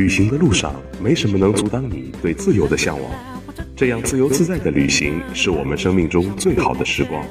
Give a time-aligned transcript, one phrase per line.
[0.00, 3.12] 旅行的路上，没什么能阻挡你对自由的向往。
[3.76, 7.22] 这样自由自在的旅行，是我们生命中最好的时光。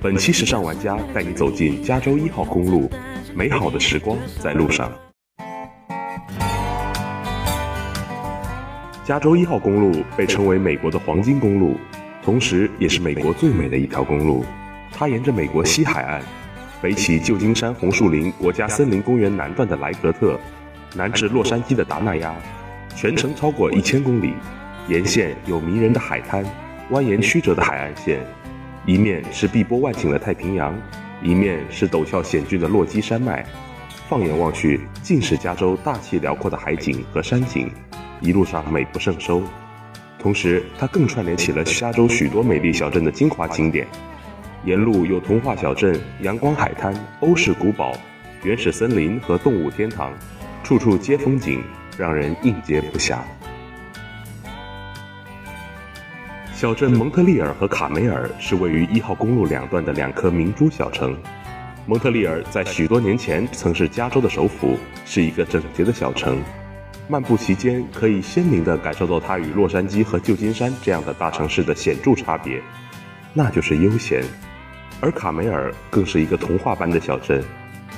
[0.00, 2.88] 本期时尚玩家带你走进加州一号公路，
[3.34, 4.88] 美好的时光在路上。
[9.04, 11.74] 加州一号公路被称为美国的黄金公路，
[12.22, 14.44] 同时也是美国最美的一条公路。
[14.92, 16.22] 它沿着美国西海岸，
[16.80, 20.38] 北起旧金山红树林国家森林公园南段的莱格特。
[20.94, 22.34] 南至洛杉矶的达纳亚，
[22.94, 24.32] 全程超过一千公里，
[24.88, 26.44] 沿线有迷人的海滩，
[26.90, 28.20] 蜿蜒曲折的海岸线，
[28.86, 30.74] 一面是碧波万顷的太平洋，
[31.22, 33.44] 一面是陡峭险峻的落基山脉，
[34.08, 37.70] 放眼望去，尽是加州大气辽阔的海景和山景，
[38.20, 39.42] 一路上美不胜收。
[40.18, 43.86] 同时，它更串联起了加州许多美丽小镇的精华景点，
[44.64, 47.96] 沿路有童话小镇、阳光海滩、欧式古堡、
[48.42, 50.12] 原始森林和动物天堂。
[50.66, 51.62] 处处皆风景，
[51.96, 53.20] 让人应接不暇。
[56.52, 61.16] 小镇蒙特利尔和卡梅尔是位于一号公路两段的两颗明珠小城。
[61.86, 66.42] 蒙特利尔在许多年前曾是加州的首府，是一个整洁的小城。
[67.06, 72.60] 漫步其间，可以鲜明地感受到它与洛杉矶和旧金山这样的大城市的显著差别，
[73.32, 74.24] 那就是悠闲。
[75.00, 77.40] 而卡梅尔更是一个童话般的小镇，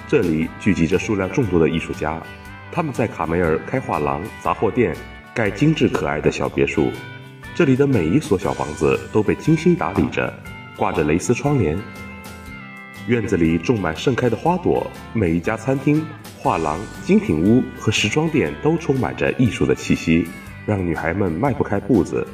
[0.07, 2.23] 这里聚集着数量众多的艺术家。
[2.71, 4.95] 他们在卡梅尔开画廊、杂货店，
[5.35, 6.91] 盖精致可爱的小别墅。
[7.55, 10.33] 这里的每一所小房子都被精心打理着，
[10.77, 11.77] 挂着蕾丝窗帘。
[13.07, 16.05] 院子里种满盛开的花朵，每一家餐厅、
[16.39, 20.29] 画廊、精品屋和时装店都充满着艺术的气息，
[20.67, 22.25] 让女孩们迈不开步子。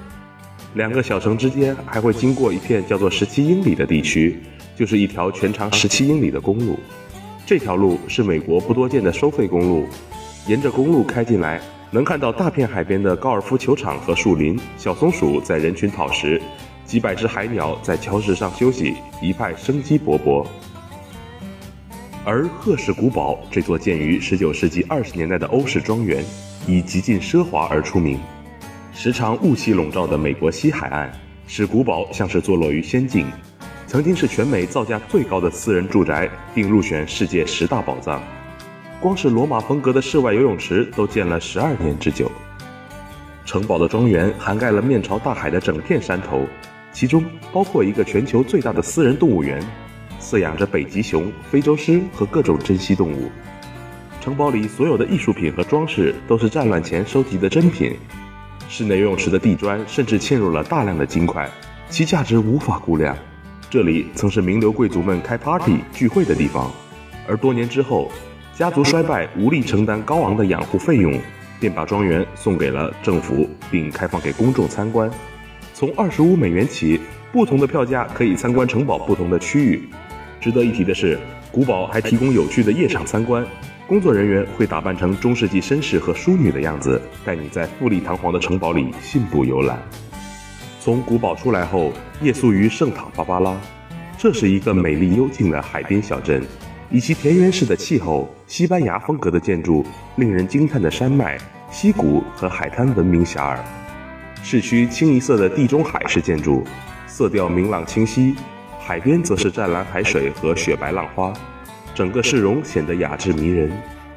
[0.75, 4.37] 两个小城之间还会经过一片叫做十七英里的地区，
[4.75, 6.77] 就是一条全长十七英里的公路。
[7.47, 9.87] 这条路是美国不多见的收费公路。
[10.47, 11.59] 沿着公路开进来，
[11.91, 16.41] 能看到大片海边的高尔夫球场和树林，小松鼠在人群讨食，
[16.85, 20.47] 几百只海鸟在礁石上休息，一派生机勃勃。
[22.27, 26.23] 而赫氏古堡这座建于19世纪20年代的欧式庄园，
[26.67, 28.21] 以极尽奢华而出名。
[28.93, 31.11] 时常雾气笼罩的美国西海岸，
[31.47, 33.27] 使古堡像是坐落于仙境。
[33.87, 38.23] 曾经是全美造价最高的私人住宅，并入选世界十大宝藏。
[39.01, 42.31] 光是罗马风格的室外游泳池都建了十二年之久。
[43.45, 46.47] 城堡的庄园涵盖了面朝大海的整片山头，
[46.93, 47.23] 其中
[47.53, 49.63] 包括一个全球最大的私人动物园，
[50.19, 53.31] 饲养着北极熊、非洲狮和各种珍稀动物。
[54.23, 57.95] 城堡里所有的艺术品和装饰都是战乱前收集的珍品。
[58.67, 61.47] 室内游泳池的地砖甚至嵌入了大量的金块，
[61.91, 63.15] 其价值无法估量。
[63.69, 66.73] 这里曾是名流贵族们开 party 聚会的地方，
[67.29, 68.11] 而多年之后。
[68.57, 71.13] 家族衰败，无力承担高昂的养护费用，
[71.59, 75.11] 便把庄园送给了政府，并开放给公众参观。
[75.73, 77.01] 从二十五美元起，
[77.33, 79.83] 不同的票价可以参观城堡不同的区域。
[80.41, 81.19] 值得一提的是，
[81.51, 83.45] 古堡还提供有趣的夜场参观，
[83.89, 89.77] 工作人员会打扮成中世纪绅士和淑女的样子，带你在富丽堂皇的城堡里信步游览。
[90.79, 93.61] 从古堡出来后，夜宿于圣塔芭芭拉，
[94.17, 96.41] 这是一个美丽幽静的海边小镇。
[96.95, 99.85] 以其田园式的气候、西班牙风格的建筑、
[100.15, 101.37] 令人惊叹的山脉、
[101.69, 103.59] 溪谷和海滩闻名遐迩。
[104.45, 106.63] 市区清一色的地中海式建筑，
[107.09, 108.37] 色调明朗清晰；
[108.79, 111.33] 海边则是湛蓝海水和雪白浪花，
[111.97, 113.73] 整个市容显得雅致迷人，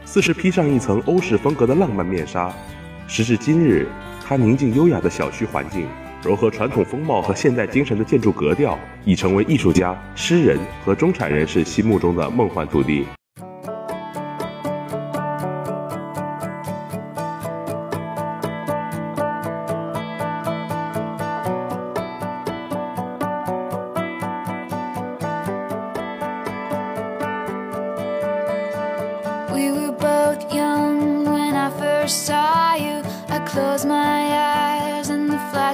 [0.05, 2.53] 似是披上一层欧式风格的浪漫面纱。
[3.07, 3.88] 时至今日，
[4.23, 5.88] 它宁静优雅的小区环境。
[6.27, 13.05] 融合传统风貌和现代精神的建筑格调，已成为艺术家、诗人和中产人士心目中的梦幻土地。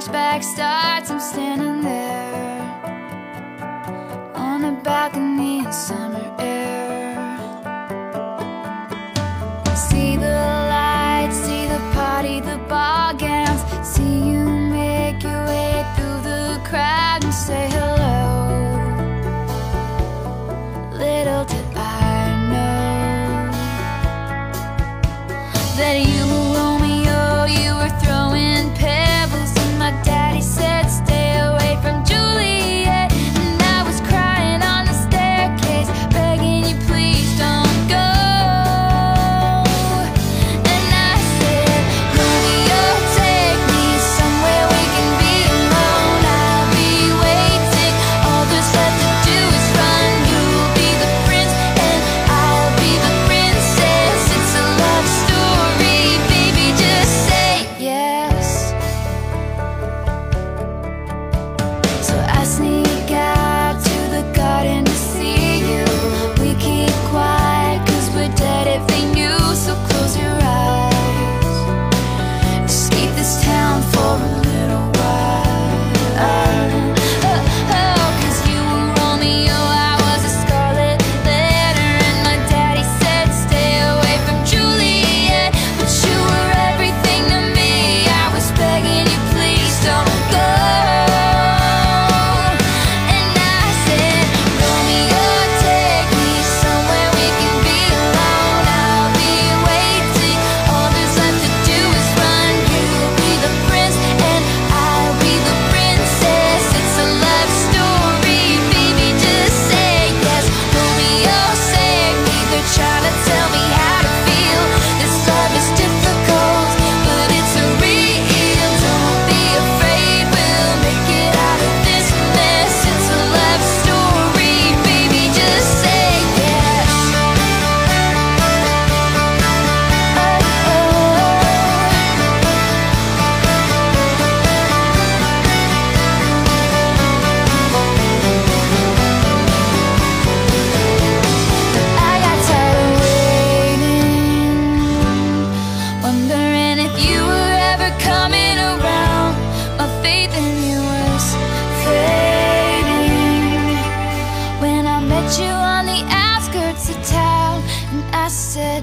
[0.04, 1.93] Flashback starts, I'm standing there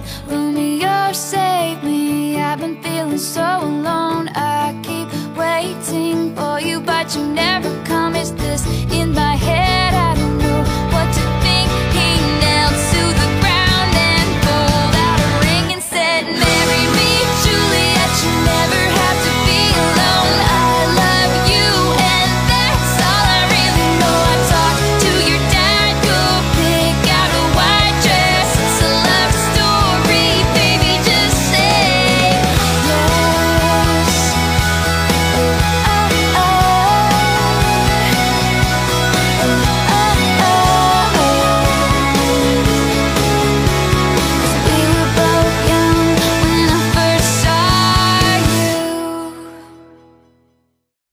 [0.01, 2.39] said, Romeo, save me.
[2.39, 4.29] I've been feeling so alone.
[4.29, 5.07] I keep
[5.37, 7.80] waiting for you, but you never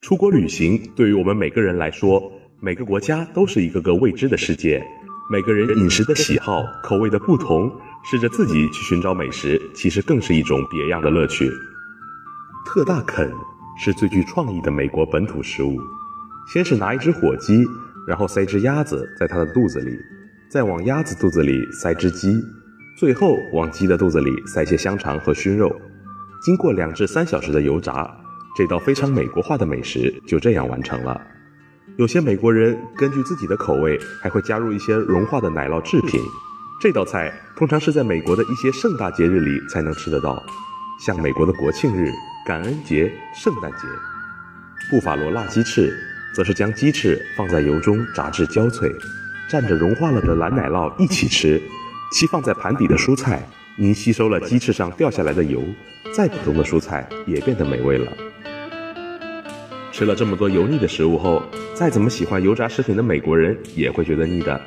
[0.08, 4.82] 出国旅行对于我们每个人来说，每个国家都是一个个未知的世界。
[5.30, 7.70] 每个人饮食的喜好、口味的不同，
[8.10, 11.52] 试着自己去寻找美食，其实更是一种别样的乐趣。
[12.64, 13.30] 特大肯
[13.78, 15.78] 是最具创意的美国本土食物。
[16.50, 17.62] 先是拿一只火鸡，
[18.06, 19.94] 然后塞只鸭子在它的肚子里，
[20.50, 22.32] 再往鸭子肚子里塞只鸡，
[22.98, 25.70] 最后往鸡的肚子里塞些香肠和熏肉。
[26.42, 28.10] 经过两至三小时的油炸，
[28.58, 31.24] 这道非常美国化的美食就这样完成了。
[31.96, 36.20] 有些美国人根据自己的口味，还会加入一些融化的奶酪制品。
[36.82, 40.42] 这道菜通常是在美国的一些盛大节日里才能吃得到，
[41.00, 42.10] 像美国的国庆日、
[42.44, 43.86] 感恩节、圣诞节。
[44.90, 45.96] 布法罗辣鸡翅
[46.34, 48.92] 则是将鸡翅放在油中炸至焦脆，
[49.48, 51.62] 蘸着融化了的蓝奶酪一起吃。
[52.10, 55.62] 其放在盘底的蔬菜因吸收了鸡翅上掉下来的油，
[56.12, 58.12] 再普通的蔬菜也变得美味了。
[59.98, 61.42] 吃了这么多油腻的食物后，
[61.74, 64.60] 再怎么喜欢油炸食品的美国人也会觉得腻的。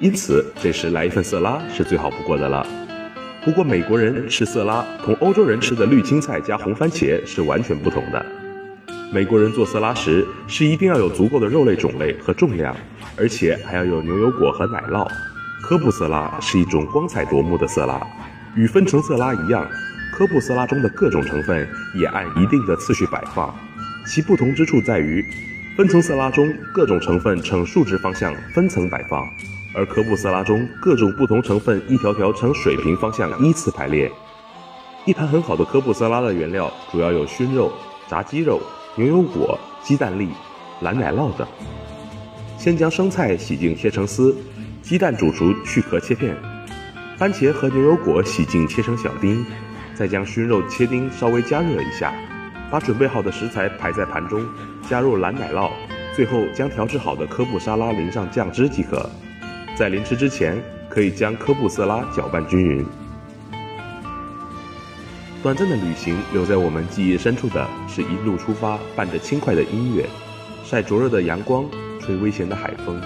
[0.00, 2.66] 因此，这时来一份色拉是最好不过的了。
[3.44, 8.26] 不过，美国人吃色拉同欧洲人吃的绿青菜加红番茄是完全不同的。
[9.12, 12.74] 美国人做色拉时是一定要有足够的肉类种类和重量，
[13.16, 15.06] 而且还要有牛油果和奶酪。
[15.62, 18.04] 科布色拉是一种光彩夺目的色拉，
[18.56, 19.64] 与分层色拉一样，
[20.12, 23.54] 科布色拉中的各种成分也按一定的次序摆放。
[24.04, 25.24] 其不同之处在于，
[25.76, 29.28] 分层色拉中各种成分呈竖直方向分层摆放，
[29.74, 34.10] 而科布色拉中各种不同成分一条条呈水平方向依次排列。
[35.04, 37.72] 一盘很好的科布色拉的原料主要有熏肉、
[38.08, 38.60] 炸鸡肉、
[38.96, 40.28] 牛油果、鸡蛋粒、
[40.80, 41.46] 蓝奶酪等。
[42.58, 44.36] 先将生菜洗净切成丝，
[44.82, 46.36] 鸡蛋煮熟去壳切片，
[47.16, 49.44] 番茄和牛油果洗净切成小丁，
[49.94, 52.12] 再将熏肉切丁稍微加热一下。
[52.72, 54.42] 把准备好的食材排在盘中，
[54.88, 55.70] 加入蓝奶酪，
[56.16, 59.10] 最后将调制好的科布沙拉淋上酱汁即可。
[59.76, 62.82] 在临吃之前，可以将科布色拉搅拌均匀。
[65.42, 70.06] 短暂的旅行留在我们记忆深处的是一路出发，伴着轻快的音乐，
[70.64, 71.66] 晒灼热的阳光，
[72.00, 72.98] 吹微咸的海风，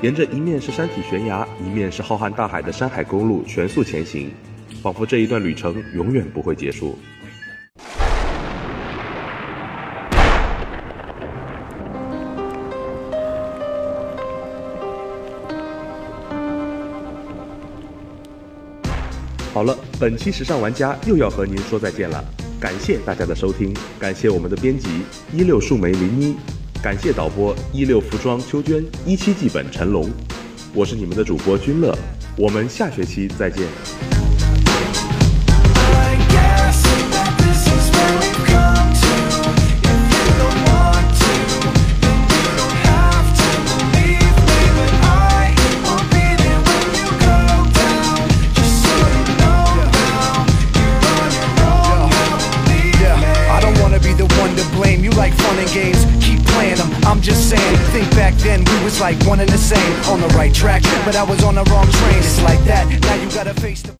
[0.00, 4.32] 沿着一面是山体悬崖，一面是浩瀚大海的山海公路全速前行，
[4.82, 6.98] 仿佛这一段旅程永远不会结束。
[19.62, 22.24] 好了，本期时尚玩家又要和您说再见了，
[22.58, 24.88] 感谢大家的收听，感谢我们的编辑
[25.32, 26.34] 一六树莓林妮，
[26.82, 30.10] 感谢导播一六服装秋娟，一七记本陈龙，
[30.74, 31.96] 我是你们的主播君乐，
[32.36, 34.21] 我们下学期再见。
[59.02, 62.18] Like one and the same on the right track, but I was on the wrong train.
[62.18, 62.86] It's like that.
[63.02, 63.90] Now you gotta face the